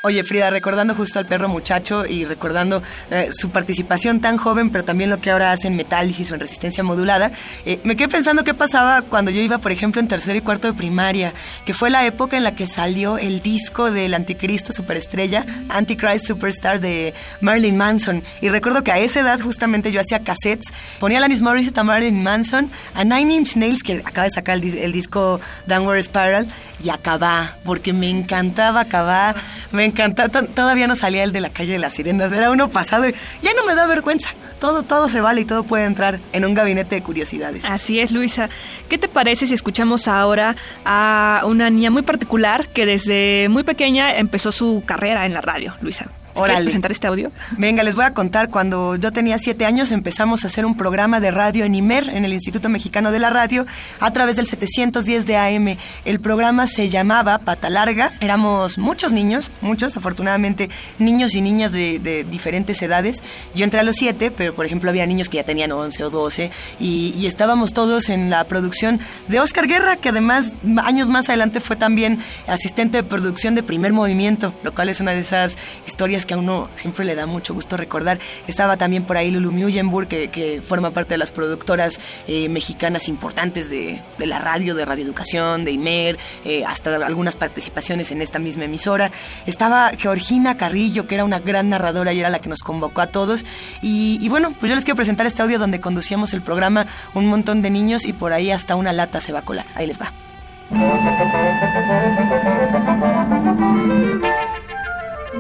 Oye, 0.03 0.25
Frida, 0.25 0.49
recordando 0.49 0.95
justo 0.95 1.19
al 1.19 1.27
perro 1.27 1.51
muchacho 1.51 2.07
y 2.07 2.25
recordando 2.25 2.83
eh, 3.11 3.29
su 3.33 3.51
participación 3.51 4.21
tan 4.21 4.39
joven, 4.39 4.71
pero 4.71 4.83
también 4.83 5.11
lo 5.11 5.21
que 5.21 5.31
ahora 5.31 5.53
hace 5.53 5.69
en 5.69 5.77
metálisis 5.77 6.31
o 6.31 6.35
en 6.35 6.41
resistencia 6.41 6.83
modulada, 6.83 7.33
eh, 7.67 7.81
me 7.85 7.97
quedé 7.97 8.09
pensando 8.09 8.43
qué 8.43 8.55
pasaba 8.55 9.03
cuando 9.03 9.31
yo 9.31 9.43
iba, 9.43 9.59
por 9.59 9.73
ejemplo, 9.73 10.01
en 10.01 10.09
tercero 10.09 10.39
y 10.39 10.41
cuarto 10.41 10.69
de 10.69 10.73
primaria, 10.73 11.35
que 11.67 11.75
fue 11.75 11.91
la 11.91 12.07
época 12.07 12.39
en 12.39 12.45
la 12.45 12.55
que 12.55 12.67
salió 12.67 13.19
el 13.19 13.41
disco 13.41 13.91
del 13.91 14.15
Anticristo 14.15 14.73
Superestrella, 14.73 15.45
Antichrist 15.69 16.25
Superstar 16.27 16.81
de 16.81 17.13
Marilyn 17.43 17.77
Manson. 17.77 18.25
Y 18.41 18.49
recuerdo 18.49 18.83
que 18.83 18.93
a 18.93 18.99
esa 18.99 19.21
edad 19.21 19.39
justamente 19.39 19.93
yo 19.93 20.01
hacía 20.01 20.21
cassettes, 20.21 20.73
ponía 20.99 21.19
a 21.19 21.21
Alanis 21.21 21.43
Morissette, 21.43 21.77
a 21.77 21.85
Marilyn 21.85 22.23
Manson, 22.23 22.71
a 22.95 23.05
Nine 23.05 23.35
Inch 23.35 23.57
Nails, 23.57 23.83
que 23.83 24.03
acaba 24.03 24.25
de 24.25 24.31
sacar 24.31 24.57
el, 24.57 24.79
el 24.79 24.93
disco 24.93 25.43
Downward 25.67 26.03
Spiral, 26.03 26.49
y 26.83 26.89
acababa, 26.89 27.59
porque 27.65 27.93
me 27.93 28.09
encantaba 28.09 28.81
acabar, 28.81 29.37
me 29.73 29.90
encantaba, 29.91 30.29
todavía 30.29 30.87
no 30.87 30.97
salía 30.97 31.25
el 31.25 31.33
de 31.33 31.41
la 31.41 31.51
calle 31.51 31.73
de 31.73 31.79
las 31.79 31.93
sirenas, 31.93 32.33
era 32.33 32.51
uno 32.51 32.69
pasado 32.69 33.09
y 33.09 33.15
ya 33.43 33.51
no 33.55 33.65
me 33.67 33.75
da 33.75 33.87
vergüenza. 33.87 34.31
Todo, 34.59 34.83
todo 34.83 35.09
se 35.09 35.21
vale 35.21 35.43
y 35.43 35.45
todo 35.45 35.65
puede 35.65 35.85
entrar 35.85 36.21
en 36.33 36.45
un 36.45 36.55
gabinete 36.55 36.95
de 36.97 37.03
curiosidades. 37.03 37.65
Así 37.65 38.01
es, 38.01 38.13
Luisa. 38.13 38.51
¿Qué 38.89 38.99
te 38.99 39.09
parece 39.09 39.47
si 39.47 39.55
escuchamos 39.55 40.07
ahora 40.07 40.57
a 40.85 41.43
una 41.47 41.71
niña 41.71 41.91
muy 41.91 42.03
particular 42.03 42.69
que 42.69 42.87
desde 42.87 43.49
muy 43.49 43.63
pequeña 43.63 44.15
empezó 44.15 44.53
su 44.53 44.83
carrera 44.85 45.27
en 45.27 45.33
la 45.33 45.41
radio, 45.41 45.75
Luisa? 45.81 46.11
¿Quieres 46.35 46.63
presentar 46.63 46.93
este 46.93 47.07
audio? 47.07 47.33
Venga, 47.59 47.83
les 47.83 47.95
voy 47.95 48.05
a 48.05 48.15
contar. 48.15 48.51
Cuando 48.51 48.97
yo 48.97 49.13
tenía 49.13 49.39
siete 49.39 49.67
años 49.67 49.93
empezamos 49.93 50.45
a 50.45 50.47
hacer 50.47 50.65
un 50.65 50.77
programa 50.77 51.21
de 51.21 51.31
radio 51.31 51.65
en 51.65 51.75
IMER, 51.75 52.09
en 52.11 52.25
el 52.25 52.33
Instituto 52.33 52.69
Mexicano 52.69 53.11
de 53.11 53.19
la 53.19 53.31
Radio, 53.31 53.67
a 53.99 54.13
través 54.13 54.37
del 54.37 54.47
710 54.47 55.27
de 55.27 55.37
AM. 55.37 55.77
El 56.05 56.21
programa 56.21 56.67
se 56.67 56.89
llamaba 56.89 57.39
Pata 57.39 57.71
Larga. 57.71 58.13
Éramos 58.21 58.79
muchos 58.79 59.13
niños, 59.13 59.53
muchos, 59.61 59.97
afortunadamente, 59.97 60.71
niños 60.99 61.35
y 61.35 61.43
niñas 61.43 61.73
de, 61.73 61.99
diferentes 62.31 62.81
edades. 62.83 63.23
Yo 63.55 63.65
entré 63.65 63.81
a 63.81 63.83
los 63.83 63.97
siete, 63.97 64.31
pero 64.31 64.55
por 64.55 64.67
ejemplo 64.67 64.91
había 64.91 65.07
niños 65.07 65.29
que 65.29 65.37
ya 65.37 65.45
tenían 65.45 65.73
11 65.73 66.05
o 66.05 66.11
12 66.11 66.51
y, 66.79 67.15
y 67.17 67.27
estábamos 67.27 67.73
todos 67.73 68.09
en 68.09 68.31
la 68.31 68.45
producción 68.45 69.01
de 69.29 69.41
Oscar 69.41 69.67
Guerra, 69.67 69.97
que 69.97 70.11
además 70.11 70.55
años 70.85 71.09
más 71.09 71.29
adelante 71.29 71.61
fue 71.61 71.77
también 71.77 72.19
asistente 72.47 72.99
de 72.99 73.03
producción 73.03 73.55
de 73.55 73.63
Primer 73.63 73.93
Movimiento, 73.93 74.53
lo 74.63 74.75
cual 74.75 74.89
es 74.89 75.01
una 75.01 75.13
de 75.13 75.21
esas 75.21 75.57
historias 75.87 76.20
que 76.27 76.35
a 76.35 76.39
uno 76.39 76.69
siempre 76.77 77.05
le 77.05 77.15
da 77.15 77.27
mucho 77.27 77.55
gusto 77.55 77.77
recordar. 77.77 78.19
Estaba 78.47 78.77
también 78.77 79.05
por 79.05 79.17
ahí 79.17 79.31
Lulu 79.31 79.53
Muyenburg, 79.53 80.09
que, 80.09 80.63
forma 80.67 80.91
parte 80.91 81.15
de 81.15 81.19
las 81.19 81.33
productoras 81.33 82.01
eh, 82.27 82.49
mexicanas 82.49 83.09
importantes 83.09 83.71
de, 83.71 84.01
la 84.19 84.39
radio, 84.39 84.75
de 84.75 84.85
radioeducación, 84.85 85.65
de 85.65 85.73
IMER, 85.73 86.19
eh, 86.45 86.65
hasta 86.65 86.95
algunas 86.97 87.37
participaciones 87.37 88.11
en 88.11 88.23
esta 88.23 88.39
misma 88.39 88.65
emisora. 88.65 89.11
Estaba 89.47 89.93
Georgina 89.97 90.57
Carrillo, 90.57 91.07
que 91.07 91.15
era 91.15 91.25
una 91.25 91.39
gran 91.39 91.69
narradora 91.71 92.13
y 92.13 92.21
era 92.21 92.31
la 92.31 92.41
que 92.41 92.49
nos 92.49 92.61
convocó 92.61 93.01
a 93.01 93.07
todos. 93.09 93.45
Y, 93.83 94.19
y 94.21 94.29
bueno, 94.29 94.53
pues 94.59 94.69
yo 94.69 94.77
les 94.77 94.85
quiero 94.85 94.97
presentar 94.97 95.27
este 95.27 95.43
audio 95.43 95.59
donde 95.59 95.81
conducíamos 95.81 96.35
el 96.35 96.43
programa 96.43 96.87
un 97.15 97.27
montón 97.27 97.63
de 97.63 97.71
niños 97.71 98.05
y 98.05 98.13
por 98.13 98.33
ahí 98.33 98.51
hasta 98.51 98.77
una 98.77 98.93
lata 98.93 99.21
se 99.21 99.33
va 99.33 99.41
a 99.41 99.43
colar. 99.43 99.67
Ahí 99.75 99.87
les 99.87 100.01
va. 100.01 100.13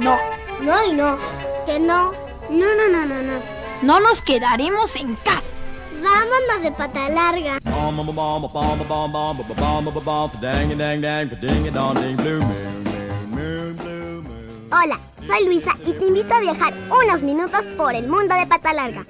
No. 0.01 0.40
No 0.63 0.85
y 0.85 0.93
no. 0.93 1.19
Que 1.67 1.79
no. 1.79 2.13
No, 2.51 2.67
no, 2.75 2.89
no, 2.91 3.07
no, 3.07 3.23
no. 3.23 3.41
No 3.83 4.01
nos 4.01 4.23
quedaremos 4.23 4.95
en 4.97 5.17
casa. 5.17 5.55
Vámonos 6.03 6.63
de 6.63 6.73
pata 6.73 7.09
larga. 7.09 7.59
Hola, 14.73 15.01
soy 15.27 15.47
Luisa 15.47 15.73
y 15.85 15.93
te 15.93 16.05
invito 16.07 16.33
a 16.35 16.41
viajar 16.41 16.73
unos 16.91 17.23
minutos 17.23 17.65
por 17.77 17.95
el 17.95 18.07
mundo 18.07 18.35
de 18.35 18.47
Pata 18.47 18.73
Larga. 18.73 19.05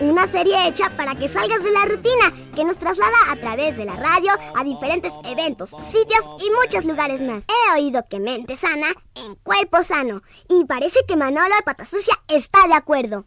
Una 0.00 0.26
serie 0.26 0.68
hecha 0.68 0.90
para 0.96 1.14
que 1.14 1.28
salgas 1.28 1.62
de 1.62 1.70
la 1.70 1.84
rutina 1.84 2.32
que 2.54 2.64
nos 2.64 2.76
traslada 2.76 3.16
a 3.30 3.36
través 3.36 3.76
de 3.76 3.84
la 3.84 3.96
radio 3.96 4.32
a 4.54 4.64
diferentes 4.64 5.12
eventos, 5.24 5.70
sitios 5.70 6.24
y 6.40 6.50
muchos 6.50 6.84
lugares 6.84 7.20
más. 7.20 7.44
He 7.48 7.72
oído 7.74 8.04
que 8.08 8.20
mente 8.20 8.56
sana 8.56 8.88
en 9.14 9.34
cuerpo 9.36 9.82
sano 9.82 10.22
y 10.48 10.64
parece 10.64 11.00
que 11.06 11.16
Manolo 11.16 11.54
de 11.54 11.62
Pata 11.62 11.84
Sucia 11.84 12.18
está 12.28 12.66
de 12.66 12.74
acuerdo. 12.74 13.24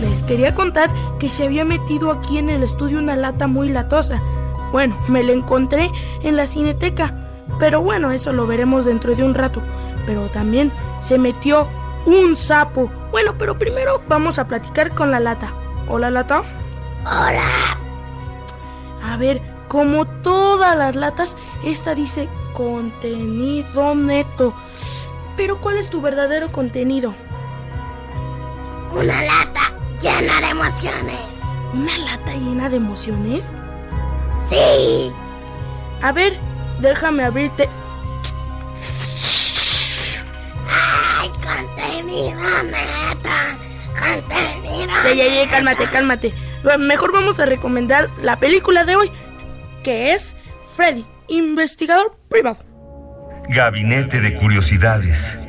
Les 0.00 0.22
quería 0.22 0.54
contar 0.54 0.90
que 1.18 1.28
se 1.28 1.44
había 1.44 1.64
metido 1.64 2.10
aquí 2.10 2.38
en 2.38 2.50
el 2.50 2.62
estudio 2.62 2.98
una 2.98 3.16
lata 3.16 3.46
muy 3.46 3.68
latosa. 3.68 4.22
Bueno, 4.72 4.98
me 5.08 5.22
la 5.22 5.32
encontré 5.32 5.90
en 6.22 6.36
la 6.36 6.46
cineteca 6.46 7.28
pero 7.58 7.82
bueno, 7.82 8.12
eso 8.12 8.32
lo 8.32 8.46
veremos 8.46 8.84
dentro 8.84 9.14
de 9.14 9.24
un 9.24 9.34
rato. 9.34 9.62
Pero 10.06 10.28
también 10.28 10.72
se 11.06 11.18
metió 11.18 11.66
un 12.08 12.36
sapo. 12.36 12.90
Bueno, 13.10 13.34
pero 13.38 13.58
primero 13.58 14.02
vamos 14.08 14.38
a 14.38 14.46
platicar 14.46 14.94
con 14.94 15.10
la 15.10 15.20
lata. 15.20 15.52
Hola, 15.88 16.10
lata. 16.10 16.42
Hola. 17.02 17.78
A 19.02 19.16
ver, 19.16 19.40
como 19.68 20.06
todas 20.22 20.76
las 20.76 20.96
latas, 20.96 21.36
esta 21.64 21.94
dice 21.94 22.28
contenido 22.54 23.94
neto. 23.94 24.54
Pero 25.36 25.60
¿cuál 25.60 25.78
es 25.78 25.90
tu 25.90 26.00
verdadero 26.00 26.48
contenido? 26.48 27.14
Una 28.92 29.22
lata 29.22 29.72
llena 30.00 30.40
de 30.40 30.48
emociones. 30.48 31.20
¿Una 31.74 31.98
lata 31.98 32.32
llena 32.32 32.68
de 32.68 32.76
emociones? 32.76 33.44
Sí. 34.48 35.12
A 36.02 36.12
ver, 36.12 36.38
Déjame 36.80 37.24
abrirte. 37.24 37.68
Ya, 45.14 45.44
ya, 45.44 45.50
cálmate, 45.50 45.88
cálmate. 45.90 46.34
Mejor 46.78 47.12
vamos 47.12 47.40
a 47.40 47.46
recomendar 47.46 48.08
la 48.22 48.38
película 48.38 48.84
de 48.84 48.96
hoy, 48.96 49.10
que 49.82 50.12
es 50.12 50.34
Freddy, 50.76 51.04
investigador 51.28 52.16
privado. 52.28 52.58
Gabinete 53.48 54.20
de 54.20 54.34
Curiosidades. 54.34 55.40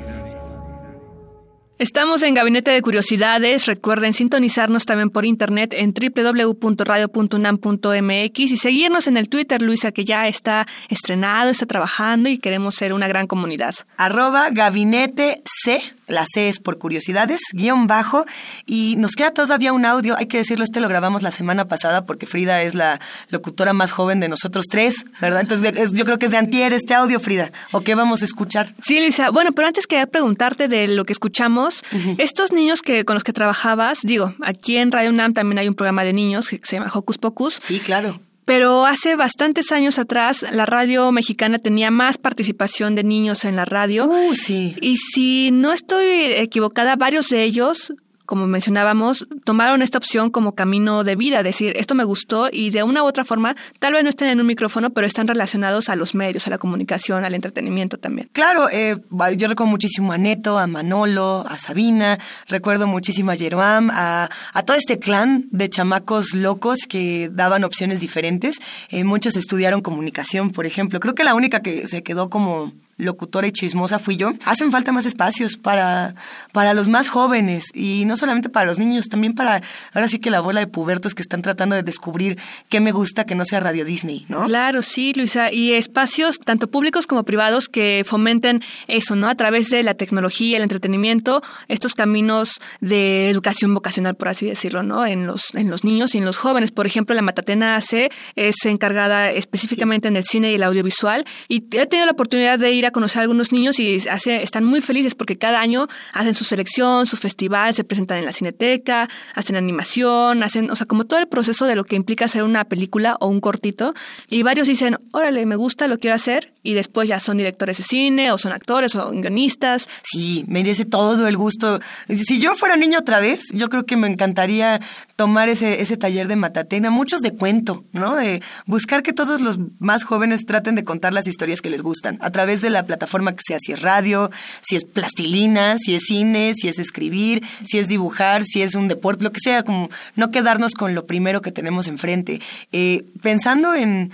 Estamos 1.79 2.21
en 2.23 2.33
Gabinete 2.33 2.71
de 2.71 2.81
Curiosidades. 2.81 3.65
Recuerden 3.65 4.11
sintonizarnos 4.11 4.85
también 4.85 5.09
por 5.09 5.23
internet 5.23 5.73
en 5.73 5.93
www.radio.unam.mx 5.93 8.37
y 8.37 8.57
seguirnos 8.57 9.07
en 9.07 9.15
el 9.15 9.29
Twitter, 9.29 9.61
Luisa, 9.61 9.93
que 9.93 10.03
ya 10.03 10.27
está 10.27 10.67
estrenado, 10.89 11.49
está 11.49 11.65
trabajando 11.67 12.27
y 12.27 12.37
queremos 12.37 12.75
ser 12.75 12.91
una 12.91 13.07
gran 13.07 13.27
comunidad. 13.27 13.75
Arroba 13.95 14.49
Gabinete 14.49 15.41
C, 15.63 15.81
la 16.07 16.25
C 16.25 16.49
es 16.49 16.59
por 16.59 16.79
curiosidades, 16.79 17.39
guion 17.53 17.87
bajo, 17.87 18.25
y 18.65 18.95
nos 18.97 19.13
queda 19.13 19.31
todavía 19.31 19.71
un 19.71 19.85
audio, 19.85 20.17
hay 20.17 20.25
que 20.25 20.39
decirlo, 20.39 20.65
este 20.65 20.81
lo 20.81 20.89
grabamos 20.89 21.21
la 21.21 21.31
semana 21.31 21.69
pasada 21.69 22.05
porque 22.05 22.25
Frida 22.25 22.61
es 22.61 22.75
la 22.75 22.99
locutora 23.29 23.71
más 23.71 23.93
joven 23.93 24.19
de 24.19 24.27
nosotros 24.27 24.65
tres, 24.69 25.05
¿verdad? 25.21 25.39
Entonces 25.39 25.93
yo 25.93 26.03
creo 26.03 26.19
que 26.19 26.25
es 26.25 26.31
de 26.31 26.39
antier 26.39 26.73
este 26.73 26.93
audio, 26.93 27.21
Frida, 27.21 27.53
¿o 27.71 27.79
qué 27.79 27.95
vamos 27.95 28.21
a 28.21 28.25
escuchar? 28.25 28.75
Sí, 28.81 28.99
Luisa, 28.99 29.29
bueno, 29.29 29.53
pero 29.53 29.69
antes 29.69 29.87
quería 29.87 30.07
preguntarte 30.07 30.67
de 30.67 30.89
lo 30.89 31.05
que 31.05 31.13
escuchamos 31.13 31.68
estos 32.17 32.51
niños 32.51 32.81
que 32.81 33.05
con 33.05 33.15
los 33.15 33.23
que 33.23 33.33
trabajabas, 33.33 33.99
digo, 34.03 34.33
aquí 34.41 34.77
en 34.77 34.91
Radio 34.91 35.09
UNAM 35.09 35.33
también 35.33 35.59
hay 35.59 35.67
un 35.67 35.75
programa 35.75 36.03
de 36.03 36.13
niños 36.13 36.49
que 36.49 36.59
se 36.63 36.77
llama 36.77 36.91
Hocus 36.93 37.17
Pocus. 37.17 37.59
Sí, 37.61 37.79
claro. 37.79 38.19
Pero 38.45 38.87
hace 38.87 39.15
bastantes 39.15 39.71
años 39.71 39.99
atrás, 39.99 40.43
la 40.51 40.65
radio 40.65 41.11
mexicana 41.11 41.59
tenía 41.59 41.91
más 41.91 42.17
participación 42.17 42.95
de 42.95 43.03
niños 43.03 43.45
en 43.45 43.55
la 43.55 43.63
radio. 43.63 44.07
Uh, 44.07 44.33
sí. 44.33 44.75
Y 44.81 44.97
si 44.97 45.51
no 45.51 45.71
estoy 45.71 46.07
equivocada, 46.33 46.95
varios 46.95 47.29
de 47.29 47.43
ellos 47.43 47.93
como 48.29 48.45
mencionábamos, 48.45 49.25
tomaron 49.43 49.81
esta 49.81 49.97
opción 49.97 50.29
como 50.29 50.53
camino 50.53 51.03
de 51.03 51.15
vida, 51.15 51.41
decir, 51.41 51.73
esto 51.77 51.95
me 51.95 52.03
gustó 52.03 52.47
y 52.51 52.69
de 52.69 52.83
una 52.83 53.01
u 53.01 53.07
otra 53.07 53.25
forma, 53.25 53.55
tal 53.79 53.93
vez 53.93 54.03
no 54.03 54.09
estén 54.11 54.29
en 54.29 54.39
un 54.39 54.45
micrófono, 54.45 54.91
pero 54.91 55.07
están 55.07 55.27
relacionados 55.27 55.89
a 55.89 55.95
los 55.95 56.13
medios, 56.13 56.45
a 56.45 56.51
la 56.51 56.59
comunicación, 56.59 57.25
al 57.25 57.33
entretenimiento 57.33 57.97
también. 57.97 58.29
Claro, 58.31 58.69
eh, 58.71 58.97
yo 59.35 59.47
recuerdo 59.47 59.71
muchísimo 59.71 60.11
a 60.11 60.19
Neto, 60.19 60.59
a 60.59 60.67
Manolo, 60.67 61.43
a 61.49 61.57
Sabina, 61.57 62.19
recuerdo 62.47 62.85
muchísimo 62.85 63.31
a 63.31 63.35
Jeroam, 63.35 63.89
a, 63.91 64.29
a 64.53 64.61
todo 64.61 64.77
este 64.77 64.99
clan 64.99 65.47
de 65.49 65.67
chamacos 65.67 66.35
locos 66.35 66.81
que 66.87 67.31
daban 67.33 67.63
opciones 67.63 67.99
diferentes. 67.99 68.59
Eh, 68.89 69.05
muchos 69.05 69.37
estudiaron 69.37 69.81
comunicación, 69.81 70.51
por 70.51 70.67
ejemplo. 70.67 70.99
Creo 70.99 71.15
que 71.15 71.23
la 71.23 71.33
única 71.33 71.63
que 71.63 71.87
se 71.87 72.03
quedó 72.03 72.29
como 72.29 72.73
locutora 72.99 73.47
y 73.47 73.51
chismosa 73.51 73.97
fui 73.97 74.17
yo, 74.17 74.33
hacen 74.45 74.71
falta 74.71 74.91
más 74.91 75.05
espacios 75.05 75.57
para, 75.57 76.13
para 76.51 76.73
los 76.73 76.87
más 76.87 77.09
jóvenes 77.09 77.65
y 77.73 78.03
no 78.05 78.15
solamente 78.15 78.49
para 78.49 78.67
los 78.67 78.77
niños, 78.77 79.07
también 79.07 79.33
para 79.33 79.63
ahora 79.93 80.07
sí 80.07 80.19
que 80.19 80.29
la 80.29 80.41
bola 80.41 80.59
de 80.59 80.67
pubertos 80.67 81.15
que 81.15 81.21
están 81.21 81.41
tratando 81.41 81.75
de 81.75 81.83
descubrir 81.83 82.37
qué 82.67 82.79
me 82.79 82.91
gusta 82.91 83.25
que 83.25 83.35
no 83.35 83.45
sea 83.45 83.59
Radio 83.61 83.85
Disney, 83.85 84.25
¿no? 84.27 84.45
Claro, 84.45 84.81
sí, 84.81 85.13
Luisa, 85.15 85.51
y 85.51 85.73
espacios 85.73 86.39
tanto 86.39 86.67
públicos 86.67 87.07
como 87.07 87.23
privados 87.23 87.69
que 87.69 88.03
fomenten 88.05 88.61
eso, 88.87 89.15
¿no? 89.15 89.29
A 89.29 89.35
través 89.35 89.69
de 89.69 89.81
la 89.83 89.93
tecnología, 89.93 90.57
el 90.57 90.63
entretenimiento, 90.63 91.41
estos 91.67 91.95
caminos 91.95 92.59
de 92.81 93.29
educación 93.29 93.73
vocacional, 93.73 94.15
por 94.15 94.27
así 94.27 94.45
decirlo, 94.45 94.83
¿no? 94.83 95.05
En 95.05 95.25
los, 95.25 95.53
en 95.55 95.69
los 95.69 95.83
niños 95.83 96.15
y 96.15 96.17
en 96.17 96.25
los 96.25 96.37
jóvenes. 96.37 96.71
Por 96.71 96.85
ejemplo, 96.85 97.15
la 97.15 97.21
Matatena 97.21 97.75
AC 97.75 98.11
es 98.35 98.65
encargada 98.65 99.31
específicamente 99.31 100.07
en 100.07 100.17
el 100.17 100.23
cine 100.23 100.51
y 100.51 100.55
el 100.55 100.63
audiovisual 100.63 101.25
y 101.47 101.63
he 101.77 101.85
tenido 101.85 102.05
la 102.05 102.11
oportunidad 102.11 102.59
de 102.59 102.71
ir 102.71 102.85
a 102.85 102.88
conocer 102.91 103.19
a 103.19 103.21
algunos 103.23 103.51
niños 103.51 103.79
y 103.79 103.95
hace, 104.09 104.43
están 104.43 104.63
muy 104.65 104.81
felices 104.81 105.15
porque 105.15 105.37
cada 105.37 105.59
año 105.59 105.87
hacen 106.13 106.33
su 106.33 106.43
selección, 106.43 107.05
su 107.05 107.17
festival, 107.17 107.73
se 107.73 107.83
presentan 107.83 108.17
en 108.17 108.25
la 108.25 108.31
cineteca, 108.31 109.09
hacen 109.35 109.55
animación, 109.55 110.43
hacen, 110.43 110.69
o 110.71 110.75
sea, 110.75 110.85
como 110.85 111.05
todo 111.05 111.19
el 111.19 111.27
proceso 111.27 111.65
de 111.65 111.75
lo 111.75 111.83
que 111.83 111.95
implica 111.95 112.25
hacer 112.25 112.43
una 112.43 112.65
película 112.65 113.17
o 113.19 113.27
un 113.27 113.39
cortito. 113.41 113.93
Y 114.27 114.43
varios 114.43 114.67
dicen, 114.67 114.97
órale, 115.11 115.45
me 115.45 115.55
gusta, 115.55 115.87
lo 115.87 115.97
quiero 115.99 116.15
hacer. 116.15 116.53
Y 116.61 116.73
después 116.73 117.07
ya 117.07 117.19
son 117.19 117.37
directores 117.37 117.77
de 117.77 117.83
cine 117.83 118.31
o 118.31 118.37
son 118.37 118.51
actores 118.51 118.95
o 118.95 119.11
guionistas. 119.11 119.89
Sí, 120.03 120.45
merece 120.47 120.85
todo 120.85 121.27
el 121.27 121.37
gusto. 121.37 121.79
Si 122.07 122.39
yo 122.39 122.55
fuera 122.55 122.75
niño 122.75 122.99
otra 122.99 123.19
vez, 123.19 123.45
yo 123.53 123.69
creo 123.69 123.85
que 123.85 123.97
me 123.97 124.07
encantaría 124.07 124.81
tomar 125.15 125.49
ese, 125.49 125.81
ese 125.81 125.97
taller 125.97 126.27
de 126.27 126.35
matatena, 126.35 126.89
muchos 126.89 127.21
de 127.21 127.33
cuento, 127.35 127.85
¿no? 127.91 128.15
De 128.15 128.41
buscar 128.65 129.03
que 129.03 129.13
todos 129.13 129.41
los 129.41 129.57
más 129.79 130.03
jóvenes 130.03 130.45
traten 130.45 130.75
de 130.75 130.83
contar 130.83 131.13
las 131.13 131.27
historias 131.27 131.61
que 131.61 131.69
les 131.69 131.81
gustan 131.81 132.17
a 132.21 132.31
través 132.31 132.61
de 132.61 132.69
la 132.69 132.78
plataforma 132.85 133.35
que 133.35 133.41
sea, 133.45 133.57
si 133.59 133.71
es 133.73 133.81
radio, 133.81 134.29
si 134.61 134.75
es 134.75 134.83
plastilina, 134.83 135.77
si 135.77 135.95
es 135.95 136.03
cine, 136.07 136.53
si 136.55 136.67
es 136.67 136.79
escribir, 136.79 137.43
si 137.65 137.79
es 137.79 137.87
dibujar, 137.87 138.43
si 138.45 138.61
es 138.61 138.75
un 138.75 138.87
deporte, 138.87 139.23
lo 139.23 139.31
que 139.31 139.39
sea, 139.39 139.63
como 139.63 139.89
no 140.15 140.31
quedarnos 140.31 140.73
con 140.73 140.95
lo 140.95 141.05
primero 141.05 141.41
que 141.41 141.51
tenemos 141.51 141.87
enfrente. 141.87 142.41
Eh, 142.71 143.05
pensando 143.21 143.73
en 143.73 144.11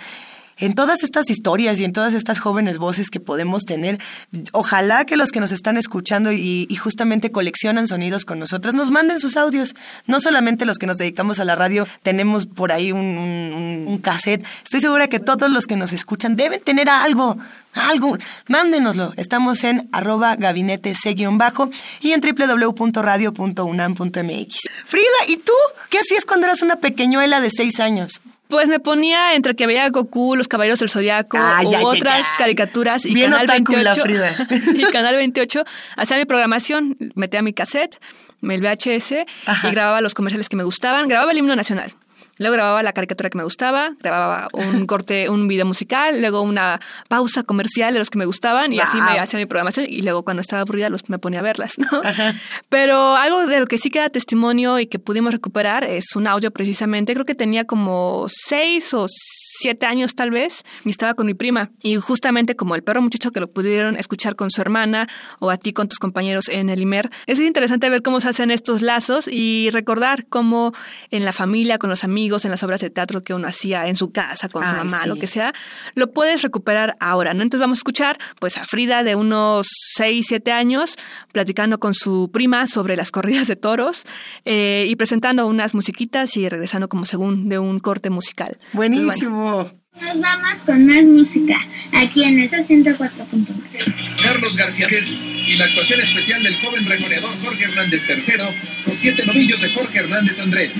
en 0.57 0.75
todas 0.75 1.03
estas 1.03 1.29
historias 1.29 1.79
y 1.79 1.85
en 1.85 1.93
todas 1.93 2.13
estas 2.13 2.39
jóvenes 2.39 2.77
voces 2.77 3.09
que 3.09 3.19
podemos 3.19 3.63
tener, 3.63 3.99
ojalá 4.51 5.05
que 5.05 5.17
los 5.17 5.31
que 5.31 5.39
nos 5.39 5.51
están 5.51 5.77
escuchando 5.77 6.31
y, 6.31 6.67
justamente 6.75 7.31
coleccionan 7.31 7.87
sonidos 7.87 8.25
con 8.25 8.37
nosotras 8.37 8.75
nos 8.75 8.91
manden 8.91 9.19
sus 9.19 9.37
audios. 9.37 9.73
No 10.05 10.19
solamente 10.19 10.65
los 10.65 10.77
que 10.77 10.85
nos 10.85 10.97
dedicamos 10.97 11.39
a 11.39 11.45
la 11.45 11.55
radio 11.55 11.87
tenemos 12.03 12.45
por 12.45 12.71
ahí 12.71 12.91
un, 12.91 13.99
cassette. 14.03 14.45
Estoy 14.63 14.81
segura 14.81 15.07
que 15.07 15.19
todos 15.19 15.49
los 15.49 15.65
que 15.65 15.77
nos 15.77 15.93
escuchan 15.93 16.35
deben 16.35 16.61
tener 16.61 16.89
algo, 16.89 17.37
algo. 17.73 18.17
Mándenoslo. 18.47 19.13
Estamos 19.17 19.63
en 19.63 19.89
arroba 19.91 20.35
gabinete 20.35 20.93
C-bajo 20.95 21.71
y 22.01 22.11
en 22.11 22.21
www.radio.unam.mx. 22.21 24.55
Frida, 24.85 25.05
¿y 25.27 25.37
tú 25.37 25.53
qué 25.89 25.97
hacías 25.99 26.25
cuando 26.25 26.47
eras 26.47 26.61
una 26.61 26.75
pequeñuela 26.75 27.41
de 27.41 27.49
seis 27.49 27.79
años? 27.79 28.21
Pues 28.47 28.67
me 28.67 28.79
ponía 28.79 29.35
entre 29.35 29.55
que 29.55 29.65
veía 29.65 29.89
Goku, 29.89 30.35
Los 30.35 30.47
Caballeros 30.47 30.79
del 30.79 30.89
Zodiaco 30.89 31.37
u 31.37 31.85
otras 31.85 32.25
caricaturas 32.37 33.05
y 33.05 33.15
Canal 33.15 33.47
28 33.47 34.03
y 34.75 34.83
Canal 34.91 35.15
28 35.15 35.63
hacía 35.97 36.17
mi 36.17 36.25
programación, 36.25 36.97
metía 37.15 37.41
mi 37.41 37.53
cassette, 37.53 37.99
el 38.43 38.61
VHS 38.61 39.11
y 39.63 39.71
grababa 39.71 40.01
los 40.01 40.13
comerciales 40.13 40.49
que 40.49 40.55
me 40.55 40.63
gustaban, 40.63 41.07
grababa 41.07 41.31
el 41.31 41.37
himno 41.39 41.55
nacional. 41.55 41.93
Luego 42.37 42.53
grababa 42.53 42.83
la 42.83 42.93
caricatura 42.93 43.29
que 43.29 43.37
me 43.37 43.43
gustaba, 43.43 43.91
grababa 44.01 44.49
un 44.53 44.85
corte, 44.87 45.29
un 45.29 45.47
video 45.47 45.65
musical, 45.65 46.19
luego 46.19 46.41
una 46.41 46.79
pausa 47.07 47.43
comercial 47.43 47.93
de 47.93 47.99
los 47.99 48.09
que 48.09 48.17
me 48.17 48.25
gustaban 48.25 48.73
y 48.73 48.79
así 48.79 48.99
me 48.99 49.19
hacía 49.19 49.39
mi 49.39 49.45
programación 49.45 49.85
y 49.89 50.01
luego 50.01 50.23
cuando 50.23 50.41
estaba 50.41 50.61
aburrida 50.61 50.89
los, 50.89 51.09
me 51.09 51.19
ponía 51.19 51.39
a 51.39 51.43
verlas, 51.43 51.77
¿no? 51.77 52.01
Pero 52.69 53.15
algo 53.15 53.45
de 53.47 53.59
lo 53.59 53.67
que 53.67 53.77
sí 53.77 53.89
queda 53.89 54.09
testimonio 54.09 54.79
y 54.79 54.87
que 54.87 54.99
pudimos 54.99 55.33
recuperar 55.33 55.83
es 55.83 56.15
un 56.15 56.27
audio 56.27 56.51
precisamente, 56.51 57.13
creo 57.13 57.25
que 57.25 57.35
tenía 57.35 57.65
como 57.65 58.25
seis 58.27 58.93
o 58.93 59.05
siete 59.07 59.85
años 59.85 60.15
tal 60.15 60.31
vez 60.31 60.63
y 60.83 60.89
estaba 60.89 61.13
con 61.13 61.25
mi 61.25 61.33
prima. 61.33 61.71
Y 61.81 61.95
justamente 61.95 62.55
como 62.55 62.75
el 62.75 62.83
perro 62.83 63.01
muchacho 63.01 63.31
que 63.31 63.39
lo 63.39 63.47
pudieron 63.47 63.95
escuchar 63.97 64.35
con 64.35 64.51
su 64.51 64.61
hermana 64.61 65.07
o 65.39 65.49
a 65.49 65.57
ti 65.57 65.73
con 65.73 65.87
tus 65.87 65.99
compañeros 65.99 66.49
en 66.49 66.69
el 66.69 66.81
IMER, 66.81 67.09
es 67.27 67.39
interesante 67.39 67.89
ver 67.89 68.01
cómo 68.01 68.19
se 68.19 68.29
hacen 68.29 68.51
estos 68.51 68.81
lazos 68.81 69.27
y 69.27 69.69
recordar 69.71 70.25
cómo 70.27 70.73
en 71.11 71.25
la 71.25 71.31
familia, 71.31 71.77
con 71.77 71.89
los 71.89 72.03
amigos, 72.03 72.24
amigos, 72.25 72.43
en 72.43 72.49
las 72.49 72.63
obras 72.63 72.81
de 72.81 72.89
teatro 72.89 73.21
que 73.21 73.35
uno 73.35 73.47
hacía 73.47 73.87
en 73.87 73.95
su 73.95 74.11
casa 74.11 74.49
con 74.49 74.63
su 74.63 74.71
Ay, 74.71 74.77
mamá, 74.77 75.03
sí. 75.03 75.09
lo 75.09 75.15
que 75.15 75.27
sea, 75.27 75.53
lo 75.93 76.11
puedes 76.11 76.41
recuperar 76.41 76.97
ahora, 76.99 77.35
¿no? 77.35 77.43
Entonces 77.43 77.59
vamos 77.59 77.77
a 77.77 77.81
escuchar 77.81 78.17
pues 78.39 78.57
a 78.57 78.65
Frida 78.65 79.03
de 79.03 79.13
unos 79.15 79.67
6, 79.95 80.25
7 80.27 80.51
años 80.51 80.95
platicando 81.31 81.79
con 81.79 81.93
su 81.93 82.31
prima 82.33 82.65
sobre 82.65 82.95
las 82.95 83.11
corridas 83.11 83.47
de 83.47 83.55
toros 83.55 84.05
eh, 84.43 84.85
y 84.87 84.95
presentando 84.95 85.45
unas 85.45 85.75
musiquitas 85.75 86.35
y 86.35 86.49
regresando 86.49 86.89
como 86.89 87.05
según 87.05 87.47
de 87.47 87.59
un 87.59 87.79
corte 87.79 88.09
musical. 88.09 88.57
Buenísimo. 88.73 89.71
Nos 90.01 90.19
vamos 90.19 90.63
con 90.65 90.87
más 90.87 91.03
música 91.03 91.55
aquí 91.93 92.23
en 92.23 92.39
esa 92.39 92.57
104.9. 92.57 93.93
Carlos 94.21 94.55
García 94.55 94.87
y 94.89 95.55
la 95.57 95.65
actuación 95.65 96.01
especial 96.01 96.41
del 96.41 96.55
joven 96.55 96.85
regoneador 96.87 97.29
Jorge 97.43 97.65
Hernández 97.65 98.01
III 98.09 98.83
con 98.83 98.97
siete 98.97 99.25
novillos 99.27 99.61
de 99.61 99.69
Jorge 99.69 99.99
Hernández 99.99 100.39
Andrés. 100.39 100.71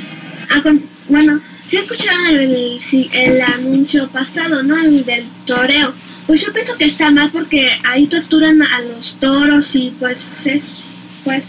Ah, 0.50 0.62
bueno, 1.08 1.40
si 1.68 1.78
escucharon 1.78 2.28
el, 2.28 3.42
anuncio 3.42 4.08
pasado, 4.10 4.64
¿no? 4.64 4.78
El 4.78 5.06
del 5.06 5.26
toreo. 5.46 5.94
Pues 6.28 6.42
yo 6.42 6.54
pienso 6.54 6.78
que 6.78 6.86
está 6.86 7.12
mal 7.12 7.30
porque 7.32 7.70
ahí 7.84 8.08
torturan 8.08 8.62
a 8.62 8.82
los 8.82 9.18
toros 9.20 9.76
y 9.76 9.94
pues 10.00 10.46
es, 10.48 10.82
pues, 11.24 11.46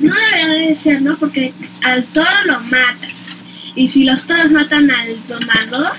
no 0.00 0.14
debería 0.14 0.68
de 0.68 0.76
ser, 0.76 1.02
¿no? 1.02 1.16
Porque 1.18 1.52
al 1.82 2.04
toro 2.06 2.44
lo 2.46 2.60
matan. 2.60 3.10
Y 3.74 3.88
si 3.88 4.04
los 4.04 4.26
toros 4.26 4.50
matan 4.50 4.90
al 4.90 5.26
domador, 5.28 5.92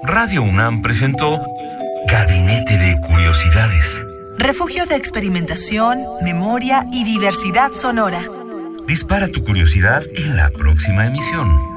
Radio 0.05 0.43
UNAM 0.43 0.83
presentó 0.83 1.41
Gabinete 2.09 2.77
de 2.77 3.01
Curiosidades. 3.01 4.03
Refugio 4.39 4.87
de 4.87 4.97
experimentación, 4.97 6.05
memoria 6.23 6.85
y 6.91 7.05
diversidad 7.05 7.71
sonora. 7.73 8.25
Dispara 8.87 9.29
tu 9.29 9.45
curiosidad 9.45 10.03
en 10.17 10.37
la 10.37 10.49
próxima 10.51 11.07
emisión. 11.07 11.72